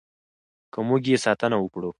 [0.73, 1.89] که موږ یې ساتنه وکړو.